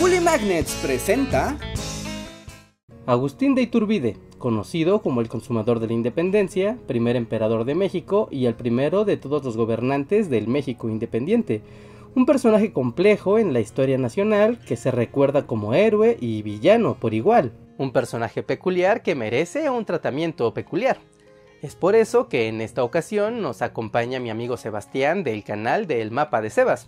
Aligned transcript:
Bully 0.00 0.20
Magnets 0.20 0.74
presenta 0.80 1.58
Agustín 3.04 3.56
de 3.56 3.62
Iturbide, 3.62 4.16
conocido 4.38 5.02
como 5.02 5.20
el 5.20 5.28
consumador 5.28 5.80
de 5.80 5.88
la 5.88 5.92
independencia, 5.92 6.78
primer 6.86 7.16
emperador 7.16 7.64
de 7.64 7.74
México 7.74 8.28
y 8.30 8.46
el 8.46 8.54
primero 8.54 9.04
de 9.04 9.16
todos 9.16 9.42
los 9.42 9.56
gobernantes 9.56 10.30
del 10.30 10.46
México 10.46 10.88
independiente. 10.88 11.62
Un 12.14 12.26
personaje 12.26 12.72
complejo 12.72 13.40
en 13.40 13.52
la 13.52 13.58
historia 13.58 13.98
nacional 13.98 14.60
que 14.60 14.76
se 14.76 14.92
recuerda 14.92 15.48
como 15.48 15.74
héroe 15.74 16.16
y 16.20 16.42
villano 16.42 16.94
por 16.94 17.12
igual. 17.12 17.50
Un 17.76 17.92
personaje 17.92 18.44
peculiar 18.44 19.02
que 19.02 19.16
merece 19.16 19.68
un 19.68 19.84
tratamiento 19.84 20.54
peculiar. 20.54 20.98
Es 21.60 21.74
por 21.74 21.96
eso 21.96 22.28
que 22.28 22.46
en 22.46 22.60
esta 22.60 22.84
ocasión 22.84 23.42
nos 23.42 23.62
acompaña 23.62 24.20
mi 24.20 24.30
amigo 24.30 24.56
Sebastián 24.56 25.24
del 25.24 25.42
canal 25.42 25.88
del 25.88 26.12
Mapa 26.12 26.40
de 26.40 26.50
Sebas. 26.50 26.86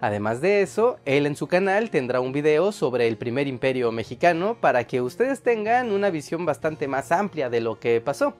Además 0.00 0.40
de 0.40 0.62
eso, 0.62 0.98
él 1.04 1.26
en 1.26 1.36
su 1.36 1.46
canal 1.46 1.90
tendrá 1.90 2.20
un 2.20 2.32
video 2.32 2.70
sobre 2.72 3.08
el 3.08 3.16
primer 3.16 3.46
imperio 3.46 3.90
mexicano 3.92 4.58
para 4.60 4.86
que 4.86 5.00
ustedes 5.00 5.42
tengan 5.42 5.90
una 5.90 6.10
visión 6.10 6.44
bastante 6.44 6.86
más 6.86 7.12
amplia 7.12 7.48
de 7.48 7.60
lo 7.60 7.80
que 7.80 8.00
pasó. 8.00 8.34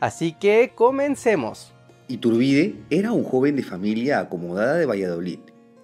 Así 0.00 0.32
que 0.32 0.72
comencemos. 0.74 1.72
Iturbide 2.08 2.74
era 2.90 3.12
un 3.12 3.24
joven 3.24 3.54
de 3.56 3.62
familia 3.62 4.20
acomodada 4.20 4.76
de 4.76 4.86
Valladolid. 4.86 5.40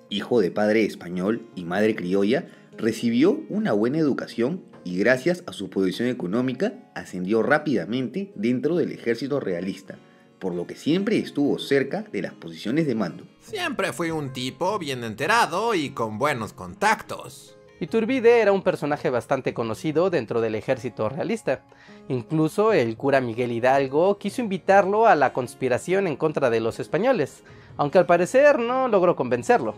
Hijo 0.09 0.41
de 0.41 0.51
padre 0.51 0.85
español 0.85 1.47
y 1.55 1.65
madre 1.65 1.95
criolla, 1.95 2.47
recibió 2.77 3.41
una 3.49 3.73
buena 3.73 3.99
educación 3.99 4.63
y 4.85 4.99
gracias 4.99 5.45
a 5.47 5.53
su 5.53 5.71
posición 5.71 6.09
económica 6.09 6.75
ascendió 6.95 7.43
rápidamente 7.43 8.33
dentro 8.35 8.77
del 8.77 8.93
ejército 8.93 9.41
realista 9.41 9.99
por 10.45 10.55
lo 10.55 10.67
que 10.67 10.77
siempre 10.77 11.17
estuvo 11.17 11.59
cerca 11.59 12.05
de 12.13 12.21
las 12.21 12.35
posiciones 12.35 12.87
de 12.87 12.95
mando. 12.95 13.25
Siempre 13.45 13.93
fui 13.93 14.11
un 14.11 14.33
tipo 14.33 14.79
bien 14.79 15.05
enterado 15.05 15.75
y 15.75 15.91
con 15.91 16.19
buenos 16.19 16.55
contactos. 16.55 17.55
Iturbide 17.79 18.41
era 18.41 18.53
un 18.53 18.63
personaje 18.63 19.11
bastante 19.11 19.53
conocido 19.53 20.09
dentro 20.09 20.41
del 20.41 20.55
ejército 20.55 21.11
realista. 21.11 21.61
Incluso 22.09 22.73
el 22.73 22.97
cura 22.97 23.21
Miguel 23.21 23.53
Hidalgo 23.53 24.17
quiso 24.17 24.41
invitarlo 24.41 25.07
a 25.07 25.15
la 25.15 25.35
conspiración 25.35 26.07
en 26.07 26.17
contra 26.17 26.49
de 26.49 26.61
los 26.61 26.81
españoles, 26.81 27.45
aunque 27.77 27.99
al 27.99 28.07
parecer 28.07 28.59
no 28.59 28.89
logró 28.89 29.15
convencerlo. 29.15 29.75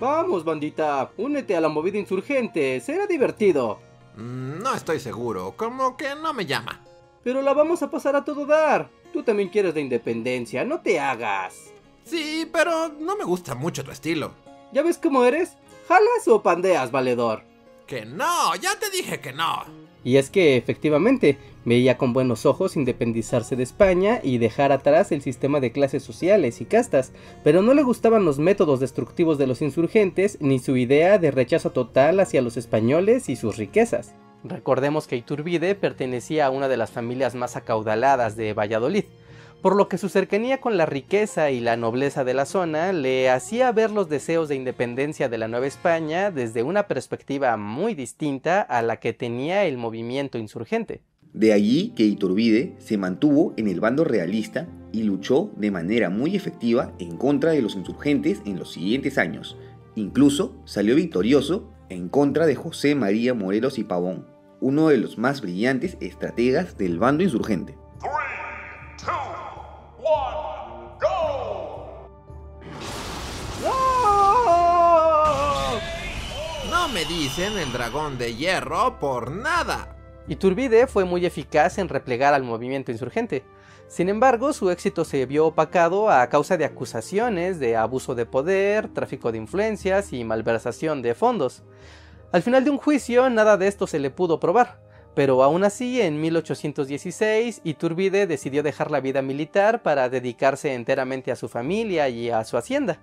Vamos, 0.00 0.44
bandita, 0.44 1.12
únete 1.16 1.54
a 1.54 1.60
la 1.60 1.68
movida 1.68 1.98
insurgente, 1.98 2.80
será 2.80 3.06
divertido. 3.06 3.78
Mm, 4.16 4.58
no 4.58 4.74
estoy 4.74 4.98
seguro, 4.98 5.54
como 5.56 5.96
que 5.96 6.16
no 6.16 6.34
me 6.34 6.46
llama. 6.46 6.80
Pero 7.22 7.42
la 7.42 7.54
vamos 7.54 7.80
a 7.84 7.90
pasar 7.92 8.16
a 8.16 8.24
todo 8.24 8.44
dar. 8.44 8.90
Tú 9.12 9.22
también 9.22 9.50
quieres 9.50 9.74
la 9.74 9.80
independencia, 9.80 10.64
no 10.64 10.80
te 10.80 10.98
hagas. 10.98 11.73
Sí, 12.04 12.48
pero 12.52 12.88
no 12.88 13.16
me 13.16 13.24
gusta 13.24 13.54
mucho 13.54 13.82
tu 13.82 13.90
estilo. 13.90 14.32
¿Ya 14.72 14.82
ves 14.82 14.98
cómo 14.98 15.24
eres? 15.24 15.56
¿Jalas 15.88 16.28
o 16.28 16.42
pandeas, 16.42 16.90
valedor? 16.90 17.42
Que 17.86 18.04
no, 18.04 18.54
ya 18.56 18.78
te 18.78 18.90
dije 18.90 19.20
que 19.20 19.32
no. 19.32 19.64
Y 20.04 20.18
es 20.18 20.28
que 20.28 20.56
efectivamente 20.56 21.38
veía 21.64 21.96
con 21.96 22.12
buenos 22.12 22.44
ojos 22.44 22.76
independizarse 22.76 23.56
de 23.56 23.62
España 23.62 24.20
y 24.22 24.36
dejar 24.36 24.70
atrás 24.70 25.12
el 25.12 25.22
sistema 25.22 25.60
de 25.60 25.72
clases 25.72 26.02
sociales 26.02 26.60
y 26.60 26.66
castas, 26.66 27.12
pero 27.42 27.62
no 27.62 27.72
le 27.72 27.82
gustaban 27.82 28.26
los 28.26 28.38
métodos 28.38 28.80
destructivos 28.80 29.38
de 29.38 29.46
los 29.46 29.62
insurgentes 29.62 30.36
ni 30.40 30.58
su 30.58 30.76
idea 30.76 31.18
de 31.18 31.30
rechazo 31.30 31.70
total 31.70 32.20
hacia 32.20 32.42
los 32.42 32.58
españoles 32.58 33.30
y 33.30 33.36
sus 33.36 33.56
riquezas. 33.56 34.14
Recordemos 34.44 35.06
que 35.06 35.16
Iturbide 35.16 35.74
pertenecía 35.74 36.46
a 36.46 36.50
una 36.50 36.68
de 36.68 36.76
las 36.76 36.90
familias 36.90 37.34
más 37.34 37.56
acaudaladas 37.56 38.36
de 38.36 38.52
Valladolid, 38.52 39.04
por 39.64 39.76
lo 39.76 39.88
que 39.88 39.96
su 39.96 40.10
cercanía 40.10 40.60
con 40.60 40.76
la 40.76 40.84
riqueza 40.84 41.50
y 41.50 41.58
la 41.58 41.78
nobleza 41.78 42.22
de 42.22 42.34
la 42.34 42.44
zona 42.44 42.92
le 42.92 43.30
hacía 43.30 43.72
ver 43.72 43.90
los 43.90 44.10
deseos 44.10 44.50
de 44.50 44.56
independencia 44.56 45.30
de 45.30 45.38
la 45.38 45.48
Nueva 45.48 45.66
España 45.66 46.30
desde 46.30 46.62
una 46.62 46.86
perspectiva 46.86 47.56
muy 47.56 47.94
distinta 47.94 48.60
a 48.60 48.82
la 48.82 49.00
que 49.00 49.14
tenía 49.14 49.64
el 49.64 49.78
movimiento 49.78 50.36
insurgente. 50.36 51.00
De 51.32 51.54
allí 51.54 51.94
que 51.96 52.02
Iturbide 52.02 52.74
se 52.76 52.98
mantuvo 52.98 53.54
en 53.56 53.68
el 53.68 53.80
bando 53.80 54.04
realista 54.04 54.68
y 54.92 55.04
luchó 55.04 55.50
de 55.56 55.70
manera 55.70 56.10
muy 56.10 56.36
efectiva 56.36 56.92
en 56.98 57.16
contra 57.16 57.52
de 57.52 57.62
los 57.62 57.74
insurgentes 57.74 58.42
en 58.44 58.58
los 58.58 58.70
siguientes 58.70 59.16
años. 59.16 59.56
Incluso 59.94 60.60
salió 60.66 60.94
victorioso 60.94 61.72
en 61.88 62.10
contra 62.10 62.44
de 62.44 62.54
José 62.54 62.94
María 62.94 63.32
Morelos 63.32 63.78
y 63.78 63.84
Pavón, 63.84 64.26
uno 64.60 64.88
de 64.88 64.98
los 64.98 65.16
más 65.16 65.40
brillantes 65.40 65.96
estrategas 66.02 66.76
del 66.76 66.98
bando 66.98 67.24
insurgente. 67.24 67.76
Dicen 77.08 77.58
el 77.58 77.70
dragón 77.70 78.16
de 78.16 78.34
hierro 78.34 78.98
por 78.98 79.30
nada. 79.30 79.94
Iturbide 80.26 80.86
fue 80.86 81.04
muy 81.04 81.26
eficaz 81.26 81.76
en 81.76 81.90
replegar 81.90 82.32
al 82.32 82.44
movimiento 82.44 82.92
insurgente. 82.92 83.44
Sin 83.88 84.08
embargo, 84.08 84.54
su 84.54 84.70
éxito 84.70 85.04
se 85.04 85.26
vio 85.26 85.46
opacado 85.46 86.08
a 86.08 86.26
causa 86.30 86.56
de 86.56 86.64
acusaciones 86.64 87.60
de 87.60 87.76
abuso 87.76 88.14
de 88.14 88.24
poder, 88.24 88.88
tráfico 88.88 89.32
de 89.32 89.38
influencias 89.38 90.14
y 90.14 90.24
malversación 90.24 91.02
de 91.02 91.14
fondos. 91.14 91.62
Al 92.32 92.42
final 92.42 92.64
de 92.64 92.70
un 92.70 92.78
juicio 92.78 93.28
nada 93.28 93.58
de 93.58 93.68
esto 93.68 93.86
se 93.86 93.98
le 93.98 94.10
pudo 94.10 94.40
probar, 94.40 94.80
pero 95.14 95.42
aún 95.42 95.62
así 95.62 96.00
en 96.00 96.18
1816 96.22 97.60
Iturbide 97.64 98.26
decidió 98.26 98.62
dejar 98.62 98.90
la 98.90 99.00
vida 99.00 99.20
militar 99.20 99.82
para 99.82 100.08
dedicarse 100.08 100.72
enteramente 100.72 101.30
a 101.30 101.36
su 101.36 101.50
familia 101.50 102.08
y 102.08 102.30
a 102.30 102.44
su 102.44 102.56
hacienda. 102.56 103.00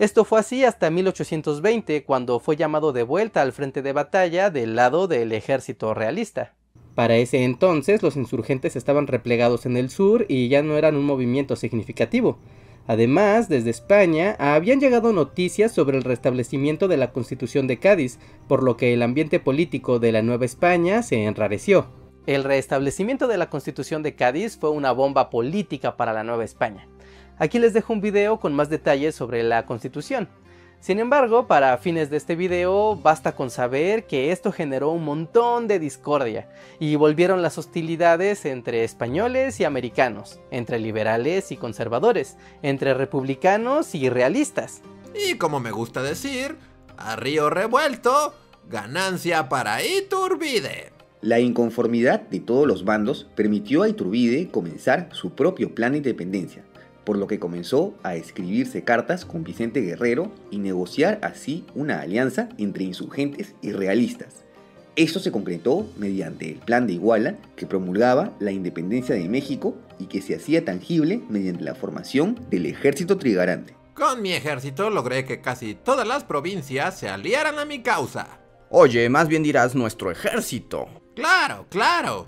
Esto 0.00 0.24
fue 0.24 0.40
así 0.40 0.64
hasta 0.64 0.88
1820, 0.88 2.04
cuando 2.04 2.40
fue 2.40 2.56
llamado 2.56 2.94
de 2.94 3.02
vuelta 3.02 3.42
al 3.42 3.52
frente 3.52 3.82
de 3.82 3.92
batalla 3.92 4.48
del 4.48 4.74
lado 4.74 5.08
del 5.08 5.30
ejército 5.30 5.92
realista. 5.92 6.54
Para 6.94 7.16
ese 7.16 7.44
entonces 7.44 8.02
los 8.02 8.16
insurgentes 8.16 8.76
estaban 8.76 9.08
replegados 9.08 9.66
en 9.66 9.76
el 9.76 9.90
sur 9.90 10.24
y 10.26 10.48
ya 10.48 10.62
no 10.62 10.78
eran 10.78 10.96
un 10.96 11.04
movimiento 11.04 11.54
significativo. 11.54 12.38
Además, 12.86 13.50
desde 13.50 13.68
España 13.68 14.36
habían 14.38 14.80
llegado 14.80 15.12
noticias 15.12 15.70
sobre 15.70 15.98
el 15.98 16.04
restablecimiento 16.04 16.88
de 16.88 16.96
la 16.96 17.12
Constitución 17.12 17.66
de 17.66 17.78
Cádiz, 17.78 18.18
por 18.48 18.62
lo 18.62 18.78
que 18.78 18.94
el 18.94 19.02
ambiente 19.02 19.38
político 19.38 19.98
de 19.98 20.12
la 20.12 20.22
Nueva 20.22 20.46
España 20.46 21.02
se 21.02 21.24
enrareció. 21.24 21.88
El 22.26 22.44
restablecimiento 22.44 23.28
de 23.28 23.36
la 23.36 23.50
Constitución 23.50 24.02
de 24.02 24.14
Cádiz 24.14 24.56
fue 24.56 24.70
una 24.70 24.92
bomba 24.92 25.28
política 25.28 25.98
para 25.98 26.14
la 26.14 26.24
Nueva 26.24 26.44
España. 26.44 26.88
Aquí 27.40 27.58
les 27.58 27.72
dejo 27.72 27.94
un 27.94 28.02
video 28.02 28.38
con 28.38 28.52
más 28.52 28.68
detalles 28.68 29.14
sobre 29.14 29.42
la 29.42 29.64
Constitución. 29.64 30.28
Sin 30.78 30.98
embargo, 30.98 31.46
para 31.46 31.78
fines 31.78 32.10
de 32.10 32.18
este 32.18 32.36
video, 32.36 32.96
basta 32.96 33.34
con 33.34 33.48
saber 33.50 34.06
que 34.06 34.30
esto 34.30 34.52
generó 34.52 34.90
un 34.90 35.06
montón 35.06 35.66
de 35.66 35.78
discordia 35.78 36.50
y 36.78 36.96
volvieron 36.96 37.40
las 37.40 37.56
hostilidades 37.56 38.44
entre 38.44 38.84
españoles 38.84 39.58
y 39.58 39.64
americanos, 39.64 40.38
entre 40.50 40.78
liberales 40.78 41.50
y 41.50 41.56
conservadores, 41.56 42.36
entre 42.60 42.92
republicanos 42.92 43.94
y 43.94 44.10
realistas. 44.10 44.82
Y 45.14 45.38
como 45.38 45.60
me 45.60 45.70
gusta 45.70 46.02
decir, 46.02 46.58
a 46.98 47.16
río 47.16 47.48
revuelto, 47.48 48.34
ganancia 48.68 49.48
para 49.48 49.82
Iturbide. 49.82 50.92
La 51.22 51.40
inconformidad 51.40 52.20
de 52.20 52.40
todos 52.40 52.66
los 52.66 52.84
bandos 52.84 53.26
permitió 53.34 53.82
a 53.82 53.88
Iturbide 53.88 54.48
comenzar 54.48 55.08
su 55.12 55.34
propio 55.34 55.74
plan 55.74 55.92
de 55.92 55.98
independencia, 55.98 56.64
por 57.04 57.16
lo 57.16 57.26
que 57.26 57.38
comenzó 57.38 57.94
a 58.02 58.16
escribirse 58.16 58.84
cartas 58.84 59.24
con 59.24 59.44
Vicente 59.44 59.80
Guerrero 59.80 60.30
y 60.50 60.58
negociar 60.58 61.18
así 61.22 61.64
una 61.74 62.00
alianza 62.00 62.48
entre 62.58 62.84
insurgentes 62.84 63.54
y 63.62 63.72
realistas. 63.72 64.44
Esto 64.96 65.20
se 65.20 65.32
concretó 65.32 65.86
mediante 65.96 66.50
el 66.50 66.58
Plan 66.58 66.86
de 66.86 66.94
Iguala, 66.94 67.36
que 67.56 67.66
promulgaba 67.66 68.32
la 68.40 68.50
independencia 68.50 69.14
de 69.14 69.28
México 69.28 69.76
y 69.98 70.06
que 70.06 70.20
se 70.20 70.34
hacía 70.34 70.64
tangible 70.64 71.22
mediante 71.28 71.64
la 71.64 71.74
formación 71.74 72.38
del 72.50 72.66
ejército 72.66 73.16
trigarante. 73.16 73.74
Con 73.94 74.20
mi 74.22 74.32
ejército 74.32 74.90
logré 74.90 75.24
que 75.24 75.40
casi 75.40 75.74
todas 75.74 76.06
las 76.06 76.24
provincias 76.24 76.98
se 76.98 77.08
aliaran 77.08 77.58
a 77.58 77.64
mi 77.64 77.82
causa. 77.82 78.40
Oye, 78.68 79.08
más 79.08 79.28
bien 79.28 79.42
dirás 79.42 79.74
nuestro 79.74 80.10
ejército. 80.10 80.88
Claro, 81.14 81.66
claro. 81.68 82.26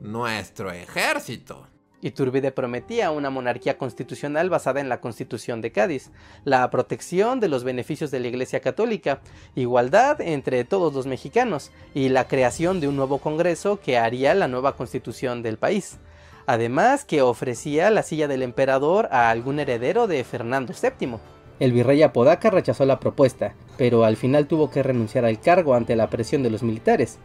Nuestro 0.00 0.70
ejército. 0.70 1.66
Iturbide 2.02 2.52
prometía 2.52 3.10
una 3.10 3.30
monarquía 3.30 3.78
constitucional 3.78 4.50
basada 4.50 4.80
en 4.80 4.88
la 4.88 5.00
Constitución 5.00 5.60
de 5.60 5.72
Cádiz, 5.72 6.10
la 6.44 6.68
protección 6.70 7.40
de 7.40 7.48
los 7.48 7.64
beneficios 7.64 8.10
de 8.10 8.20
la 8.20 8.28
Iglesia 8.28 8.60
Católica, 8.60 9.20
igualdad 9.54 10.20
entre 10.20 10.64
todos 10.64 10.92
los 10.92 11.06
mexicanos 11.06 11.70
y 11.94 12.10
la 12.10 12.28
creación 12.28 12.80
de 12.80 12.88
un 12.88 12.96
nuevo 12.96 13.18
Congreso 13.18 13.80
que 13.80 13.96
haría 13.96 14.34
la 14.34 14.48
nueva 14.48 14.76
constitución 14.76 15.42
del 15.42 15.56
país. 15.56 15.98
Además 16.46 17.04
que 17.04 17.22
ofrecía 17.22 17.90
la 17.90 18.02
silla 18.02 18.28
del 18.28 18.42
emperador 18.42 19.08
a 19.10 19.30
algún 19.30 19.60
heredero 19.60 20.06
de 20.06 20.22
Fernando 20.24 20.74
VII. 20.74 21.16
El 21.60 21.72
virrey 21.72 22.02
Apodaca 22.02 22.50
rechazó 22.50 22.84
la 22.84 22.98
propuesta, 22.98 23.54
pero 23.78 24.04
al 24.04 24.16
final 24.16 24.46
tuvo 24.46 24.70
que 24.70 24.82
renunciar 24.82 25.24
al 25.24 25.40
cargo 25.40 25.74
ante 25.74 25.96
la 25.96 26.10
presión 26.10 26.42
de 26.42 26.50
los 26.50 26.62
militares. 26.62 27.18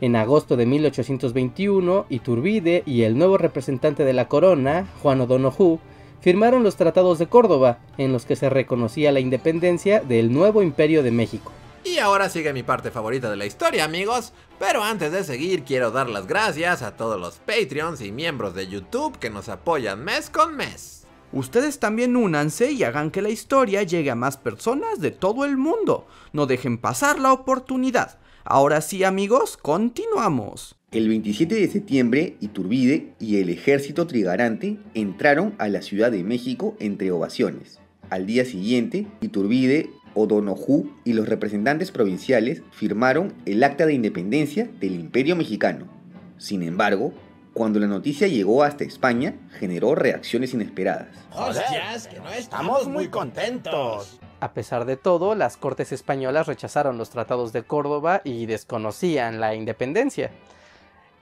En 0.00 0.16
agosto 0.16 0.56
de 0.56 0.66
1821, 0.66 2.06
Iturbide 2.08 2.82
y 2.84 3.02
el 3.02 3.16
nuevo 3.16 3.38
representante 3.38 4.04
de 4.04 4.12
la 4.12 4.28
corona, 4.28 4.86
Juan 5.02 5.20
O'Donoghue, 5.20 5.78
firmaron 6.20 6.62
los 6.62 6.76
tratados 6.76 7.18
de 7.18 7.26
Córdoba, 7.26 7.78
en 7.98 8.12
los 8.12 8.24
que 8.24 8.36
se 8.36 8.50
reconocía 8.50 9.12
la 9.12 9.20
independencia 9.20 10.00
del 10.00 10.32
nuevo 10.32 10.62
imperio 10.62 11.02
de 11.02 11.10
México. 11.10 11.52
Y 11.84 11.98
ahora 11.98 12.30
sigue 12.30 12.54
mi 12.54 12.62
parte 12.62 12.90
favorita 12.90 13.30
de 13.30 13.36
la 13.36 13.44
historia, 13.44 13.84
amigos. 13.84 14.32
Pero 14.58 14.82
antes 14.82 15.12
de 15.12 15.22
seguir, 15.22 15.64
quiero 15.64 15.90
dar 15.90 16.08
las 16.08 16.26
gracias 16.26 16.80
a 16.82 16.96
todos 16.96 17.20
los 17.20 17.36
Patreons 17.36 18.00
y 18.00 18.10
miembros 18.10 18.54
de 18.54 18.66
YouTube 18.66 19.18
que 19.18 19.28
nos 19.28 19.50
apoyan 19.50 20.02
mes 20.02 20.30
con 20.30 20.56
mes. 20.56 21.04
Ustedes 21.30 21.80
también 21.80 22.16
únanse 22.16 22.70
y 22.70 22.84
hagan 22.84 23.10
que 23.10 23.20
la 23.20 23.28
historia 23.28 23.82
llegue 23.82 24.10
a 24.10 24.14
más 24.14 24.38
personas 24.38 25.00
de 25.00 25.10
todo 25.10 25.44
el 25.44 25.58
mundo. 25.58 26.06
No 26.32 26.46
dejen 26.46 26.78
pasar 26.78 27.18
la 27.18 27.32
oportunidad. 27.32 28.18
Ahora 28.46 28.82
sí, 28.82 29.04
amigos, 29.04 29.56
continuamos. 29.56 30.76
El 30.92 31.08
27 31.08 31.54
de 31.54 31.66
septiembre, 31.66 32.36
Iturbide 32.40 33.14
y 33.18 33.38
el 33.38 33.48
ejército 33.48 34.06
trigarante 34.06 34.76
entraron 34.92 35.54
a 35.56 35.68
la 35.68 35.80
Ciudad 35.80 36.12
de 36.12 36.22
México 36.24 36.76
entre 36.78 37.10
ovaciones. 37.10 37.80
Al 38.10 38.26
día 38.26 38.44
siguiente, 38.44 39.06
Iturbide, 39.22 39.88
O'Donoghue 40.12 40.90
y 41.04 41.14
los 41.14 41.26
representantes 41.26 41.90
provinciales 41.90 42.62
firmaron 42.70 43.32
el 43.46 43.64
Acta 43.64 43.86
de 43.86 43.94
Independencia 43.94 44.70
del 44.78 44.96
Imperio 44.96 45.36
Mexicano. 45.36 45.88
Sin 46.36 46.62
embargo, 46.62 47.14
cuando 47.54 47.80
la 47.80 47.86
noticia 47.86 48.28
llegó 48.28 48.62
hasta 48.62 48.84
España, 48.84 49.36
generó 49.58 49.94
reacciones 49.94 50.52
inesperadas. 50.52 51.08
¡Hostias, 51.32 52.08
que 52.08 52.18
no 52.18 52.28
estamos 52.28 52.88
muy 52.88 53.08
contentos! 53.08 54.20
A 54.40 54.52
pesar 54.52 54.84
de 54.84 54.96
todo, 54.96 55.34
las 55.34 55.56
cortes 55.56 55.92
españolas 55.92 56.46
rechazaron 56.46 56.98
los 56.98 57.10
tratados 57.10 57.52
de 57.52 57.62
Córdoba 57.62 58.20
y 58.24 58.46
desconocían 58.46 59.40
la 59.40 59.54
independencia. 59.54 60.30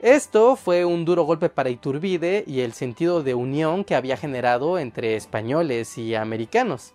Esto 0.00 0.56
fue 0.56 0.84
un 0.84 1.04
duro 1.04 1.22
golpe 1.22 1.48
para 1.48 1.70
Iturbide 1.70 2.42
y 2.46 2.62
el 2.62 2.72
sentido 2.72 3.22
de 3.22 3.34
unión 3.34 3.84
que 3.84 3.94
había 3.94 4.16
generado 4.16 4.78
entre 4.78 5.14
españoles 5.14 5.96
y 5.96 6.16
americanos. 6.16 6.94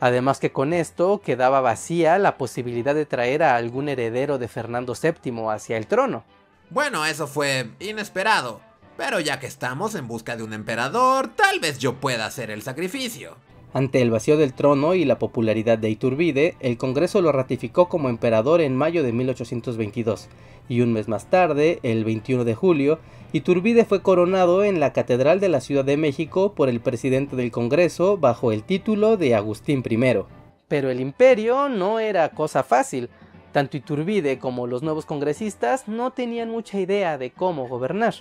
Además 0.00 0.40
que 0.40 0.50
con 0.50 0.72
esto 0.72 1.20
quedaba 1.20 1.60
vacía 1.60 2.18
la 2.18 2.38
posibilidad 2.38 2.94
de 2.94 3.06
traer 3.06 3.42
a 3.42 3.54
algún 3.54 3.88
heredero 3.88 4.38
de 4.38 4.48
Fernando 4.48 4.94
VII 5.00 5.48
hacia 5.50 5.76
el 5.76 5.86
trono. 5.86 6.24
Bueno, 6.70 7.04
eso 7.04 7.26
fue 7.26 7.70
inesperado, 7.78 8.60
pero 8.96 9.20
ya 9.20 9.38
que 9.38 9.46
estamos 9.46 9.94
en 9.94 10.08
busca 10.08 10.36
de 10.36 10.42
un 10.42 10.52
emperador, 10.52 11.28
tal 11.28 11.60
vez 11.60 11.78
yo 11.78 12.00
pueda 12.00 12.26
hacer 12.26 12.50
el 12.50 12.62
sacrificio. 12.62 13.36
Ante 13.72 14.02
el 14.02 14.10
vacío 14.10 14.36
del 14.36 14.52
trono 14.52 14.94
y 14.94 15.04
la 15.04 15.20
popularidad 15.20 15.78
de 15.78 15.90
Iturbide, 15.90 16.56
el 16.58 16.76
Congreso 16.76 17.22
lo 17.22 17.30
ratificó 17.30 17.88
como 17.88 18.08
emperador 18.08 18.60
en 18.60 18.74
mayo 18.74 19.04
de 19.04 19.12
1822, 19.12 20.28
y 20.68 20.80
un 20.80 20.92
mes 20.92 21.06
más 21.06 21.26
tarde, 21.30 21.78
el 21.84 22.04
21 22.04 22.44
de 22.44 22.56
julio, 22.56 22.98
Iturbide 23.32 23.84
fue 23.84 24.02
coronado 24.02 24.64
en 24.64 24.80
la 24.80 24.92
Catedral 24.92 25.38
de 25.38 25.48
la 25.48 25.60
Ciudad 25.60 25.84
de 25.84 25.96
México 25.96 26.52
por 26.52 26.68
el 26.68 26.80
presidente 26.80 27.36
del 27.36 27.52
Congreso 27.52 28.16
bajo 28.16 28.50
el 28.50 28.64
título 28.64 29.16
de 29.16 29.36
Agustín 29.36 29.84
I. 29.88 30.24
Pero 30.66 30.90
el 30.90 31.00
imperio 31.00 31.68
no 31.68 32.00
era 32.00 32.30
cosa 32.30 32.64
fácil. 32.64 33.08
Tanto 33.52 33.76
Iturbide 33.76 34.38
como 34.40 34.66
los 34.66 34.82
nuevos 34.82 35.06
congresistas 35.06 35.86
no 35.86 36.10
tenían 36.10 36.50
mucha 36.50 36.80
idea 36.80 37.18
de 37.18 37.30
cómo 37.30 37.68
gobernar 37.68 38.14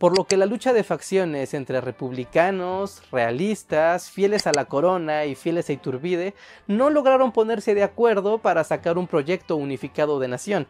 por 0.00 0.16
lo 0.16 0.24
que 0.24 0.38
la 0.38 0.46
lucha 0.46 0.72
de 0.72 0.82
facciones 0.82 1.52
entre 1.52 1.82
republicanos, 1.82 3.02
realistas, 3.12 4.10
fieles 4.10 4.46
a 4.46 4.52
la 4.52 4.64
corona 4.64 5.26
y 5.26 5.34
fieles 5.34 5.68
a 5.68 5.74
Iturbide 5.74 6.34
no 6.66 6.88
lograron 6.88 7.32
ponerse 7.32 7.74
de 7.74 7.82
acuerdo 7.82 8.38
para 8.38 8.64
sacar 8.64 8.96
un 8.96 9.06
proyecto 9.06 9.56
unificado 9.56 10.18
de 10.18 10.28
nación, 10.28 10.66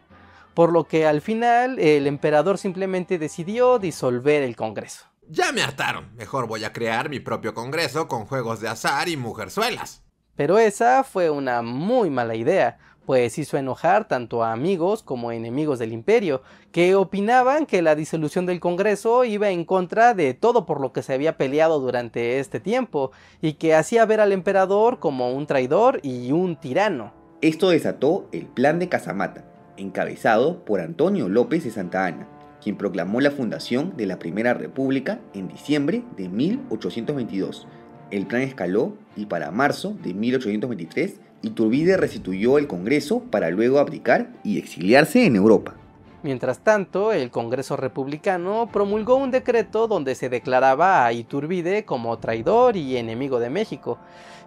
por 0.53 0.73
lo 0.73 0.83
que 0.83 1.07
al 1.07 1.21
final 1.21 1.79
el 1.79 2.07
emperador 2.07 2.57
simplemente 2.57 3.17
decidió 3.17 3.79
disolver 3.79 4.43
el 4.43 4.57
Congreso. 4.57 5.05
Ya 5.29 5.53
me 5.53 5.61
hartaron, 5.61 6.13
mejor 6.17 6.45
voy 6.45 6.65
a 6.65 6.73
crear 6.73 7.07
mi 7.07 7.21
propio 7.21 7.53
Congreso 7.53 8.09
con 8.09 8.25
juegos 8.25 8.59
de 8.59 8.67
azar 8.67 9.07
y 9.07 9.15
mujerzuelas. 9.15 10.03
Pero 10.35 10.59
esa 10.59 11.05
fue 11.05 11.29
una 11.29 11.61
muy 11.61 12.09
mala 12.09 12.35
idea, 12.35 12.79
pues 13.05 13.37
hizo 13.37 13.57
enojar 13.57 14.07
tanto 14.07 14.43
a 14.43 14.51
amigos 14.51 15.03
como 15.03 15.29
a 15.29 15.35
enemigos 15.35 15.79
del 15.79 15.93
imperio, 15.93 16.41
que 16.71 16.95
opinaban 16.95 17.65
que 17.65 17.81
la 17.81 17.95
disolución 17.95 18.45
del 18.45 18.59
Congreso 18.59 19.25
iba 19.25 19.49
en 19.49 19.65
contra 19.65 20.13
de 20.13 20.33
todo 20.33 20.65
por 20.65 20.79
lo 20.79 20.93
que 20.93 21.03
se 21.03 21.13
había 21.13 21.37
peleado 21.37 21.79
durante 21.79 22.39
este 22.39 22.59
tiempo, 22.59 23.11
y 23.41 23.53
que 23.53 23.75
hacía 23.75 24.05
ver 24.05 24.21
al 24.21 24.31
emperador 24.31 24.99
como 24.99 25.31
un 25.31 25.47
traidor 25.47 25.99
y 26.03 26.31
un 26.31 26.55
tirano. 26.55 27.13
Esto 27.41 27.69
desató 27.69 28.27
el 28.31 28.45
Plan 28.45 28.79
de 28.79 28.87
Casamata, 28.87 29.45
encabezado 29.77 30.63
por 30.63 30.79
Antonio 30.79 31.27
López 31.27 31.63
de 31.63 31.71
Santa 31.71 32.05
Anna, 32.05 32.27
quien 32.61 32.77
proclamó 32.77 33.19
la 33.19 33.31
fundación 33.31 33.97
de 33.97 34.05
la 34.05 34.19
Primera 34.19 34.53
República 34.53 35.19
en 35.33 35.47
diciembre 35.47 36.03
de 36.15 36.29
1822. 36.29 37.67
El 38.11 38.27
plan 38.27 38.41
escaló 38.41 38.97
y 39.15 39.25
para 39.25 39.51
marzo 39.51 39.95
de 40.03 40.13
1823 40.13 41.19
Iturbide 41.41 41.97
restituyó 41.97 42.57
el 42.57 42.67
Congreso 42.67 43.21
para 43.31 43.49
luego 43.49 43.79
abdicar 43.79 44.29
y 44.43 44.59
exiliarse 44.59 45.25
en 45.25 45.35
Europa. 45.35 45.75
Mientras 46.23 46.59
tanto, 46.59 47.13
el 47.13 47.31
Congreso 47.31 47.77
Republicano 47.77 48.69
promulgó 48.71 49.15
un 49.15 49.31
decreto 49.31 49.87
donde 49.87 50.13
se 50.13 50.29
declaraba 50.29 51.03
a 51.03 51.13
Iturbide 51.13 51.83
como 51.83 52.19
traidor 52.19 52.77
y 52.77 52.95
enemigo 52.97 53.39
de 53.39 53.49
México, 53.49 53.97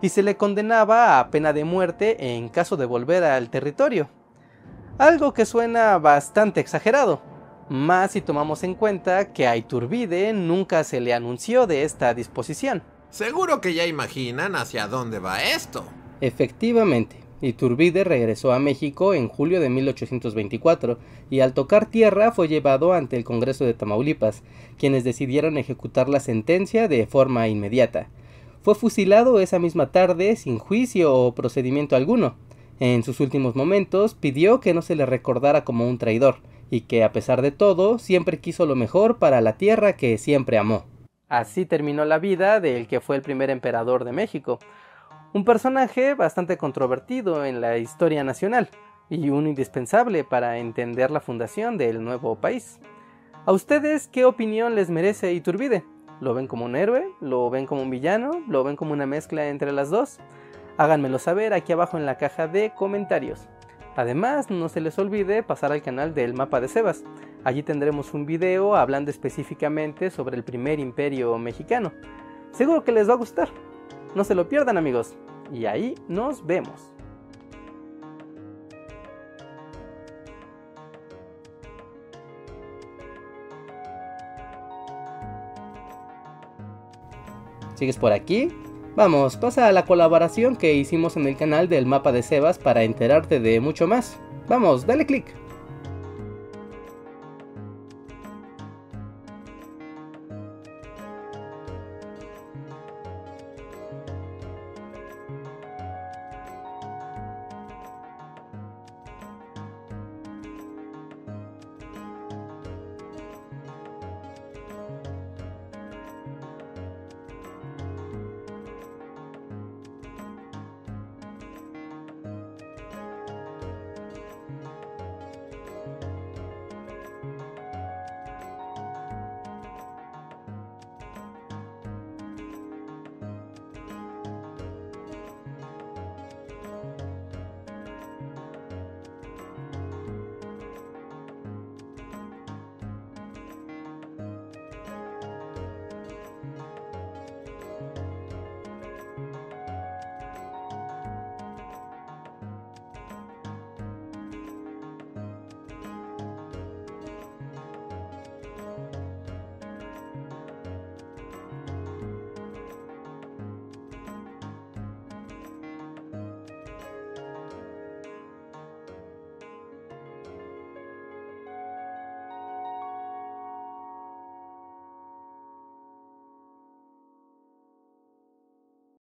y 0.01 0.11
se 0.11 0.23
le 0.23 0.37
condenaba 0.37 1.19
a 1.19 1.31
pena 1.31 1.53
de 1.53 1.65
muerte 1.65 2.37
en 2.37 2.49
caso 2.49 2.77
de 2.77 2.87
volver 2.87 3.25
al 3.25 3.51
territorio. 3.51 4.09
Algo 4.99 5.35
que 5.35 5.47
suena 5.47 5.99
bastante 5.99 6.61
exagerado, 6.61 7.21
más 7.69 8.13
si 8.13 8.21
tomamos 8.21 8.63
en 8.63 8.75
cuenta 8.75 9.33
que 9.33 9.49
a 9.49 9.57
Iturbide 9.57 10.33
nunca 10.33 10.85
se 10.85 11.01
le 11.01 11.13
anunció 11.13 11.67
de 11.67 11.83
esta 11.83 12.15
disposición. 12.15 12.85
Seguro 13.11 13.61
que 13.61 13.75
ya 13.75 13.85
imaginan 13.87 14.55
hacia 14.55 14.87
dónde 14.87 15.19
va 15.19 15.43
esto. 15.43 15.85
Efectivamente, 16.21 17.17
Iturbide 17.41 18.05
regresó 18.05 18.53
a 18.53 18.59
México 18.59 19.15
en 19.15 19.29
julio 19.29 19.61
de 19.61 19.69
1824 19.69 20.99
y 21.31 21.41
al 21.41 21.53
tocar 21.53 21.87
tierra 21.87 22.33
fue 22.33 22.49
llevado 22.49 22.93
ante 22.93 23.17
el 23.17 23.25
Congreso 23.25 23.65
de 23.65 23.75
Tamaulipas, 23.75 24.43
quienes 24.79 25.05
decidieron 25.05 25.59
ejecutar 25.59 26.09
la 26.09 26.21
sentencia 26.21 26.89
de 26.89 27.07
forma 27.07 27.49
inmediata. 27.49 28.09
Fue 28.63 28.75
fusilado 28.75 29.41
esa 29.41 29.59
misma 29.59 29.93
tarde 29.93 30.37
sin 30.37 30.59
juicio 30.59 31.15
o 31.15 31.35
procedimiento 31.35 31.97
alguno. 31.97 32.37
En 32.81 33.03
sus 33.03 33.21
últimos 33.21 33.55
momentos 33.55 34.15
pidió 34.15 34.61
que 34.61 34.75
no 34.75 34.83
se 34.83 34.97
le 34.97 35.05
recordara 35.05 35.65
como 35.65 35.87
un 35.87 35.99
traidor, 35.99 36.37
y 36.71 36.83
que 36.83 37.05
a 37.05 37.13
pesar 37.13 37.43
de 37.43 37.51
todo 37.51 37.99
siempre 37.99 38.41
quiso 38.41 38.67
lo 38.67 38.75
mejor 38.75 39.19
para 39.19 39.41
la 39.41 39.59
tierra 39.59 39.97
que 39.97 40.17
siempre 40.19 40.59
amó. 40.59 40.87
Así 41.29 41.67
terminó 41.67 42.05
la 42.05 42.19
vida 42.19 42.61
del 42.61 42.87
que 42.87 43.01
fue 43.01 43.17
el 43.17 43.23
primer 43.23 43.51
emperador 43.51 44.05
de 44.05 44.13
México, 44.13 44.59
un 45.35 45.45
personaje 45.45 46.15
bastante 46.15 46.57
controvertido 46.57 47.45
en 47.45 47.61
la 47.61 47.77
historia 47.77 48.23
nacional 48.23 48.71
y 49.11 49.31
uno 49.31 49.49
indispensable 49.49 50.23
para 50.23 50.59
entender 50.59 51.11
la 51.11 51.19
fundación 51.19 51.77
del 51.77 52.05
nuevo 52.05 52.37
país. 52.37 52.79
¿A 53.45 53.51
ustedes 53.51 54.07
qué 54.07 54.25
opinión 54.25 54.77
les 54.77 54.91
merece 54.91 55.33
Iturbide? 55.33 55.85
¿Lo 56.21 56.35
ven 56.35 56.47
como 56.47 56.65
un 56.65 56.77
héroe? 56.77 57.09
¿Lo 57.21 57.51
ven 57.51 57.67
como 57.67 57.83
un 57.83 57.91
villano? 57.91 58.45
¿Lo 58.49 58.63
ven 58.63 58.77
como 58.77 58.93
una 58.93 59.07
mezcla 59.07 59.49
entre 59.49 59.73
las 59.73 59.91
dos? 59.91 60.19
Háganmelo 60.77 61.19
saber 61.19 61.53
aquí 61.53 61.73
abajo 61.73 61.99
en 61.99 62.07
la 62.07 62.17
caja 62.17 62.47
de 62.47 62.73
comentarios. 62.73 63.49
Además, 63.97 64.51
no 64.51 64.69
se 64.69 64.81
les 64.81 64.97
olvide 65.01 65.43
pasar 65.43 65.73
al 65.73 65.83
canal 65.83 66.15
del 66.15 66.35
mapa 66.35 66.61
de 66.61 66.69
Sebas. 66.69 67.03
Allí 67.43 67.65
tendremos 67.65 68.15
un 68.15 68.25
video 68.25 68.77
hablando 68.77 69.11
específicamente 69.11 70.11
sobre 70.11 70.37
el 70.37 70.45
primer 70.45 70.79
imperio 70.79 71.37
mexicano. 71.39 71.93
Seguro 72.53 72.85
que 72.85 72.93
les 72.93 73.09
va 73.09 73.15
a 73.15 73.19
gustar. 73.19 73.49
No 74.15 74.25
se 74.25 74.35
lo 74.35 74.49
pierdan 74.49 74.79
amigos. 74.79 75.15
Y 75.53 75.67
ahí 75.67 75.95
nos 76.09 76.45
vemos. 76.47 76.91
¿Sigues 87.75 87.99
por 87.99 88.13
aquí? 88.13 88.49
Vamos, 88.95 89.37
pasa 89.37 89.67
a 89.67 89.73
la 89.73 89.85
colaboración 89.85 90.55
que 90.55 90.75
hicimos 90.75 91.17
en 91.17 91.27
el 91.27 91.37
canal 91.37 91.69
del 91.69 91.85
mapa 91.85 92.13
de 92.13 92.23
Sebas 92.23 92.59
para 92.59 92.85
enterarte 92.85 93.41
de 93.41 93.59
mucho 93.59 93.89
más. 93.89 94.17
Vamos, 94.49 94.87
dale 94.87 95.05
click. 95.05 95.44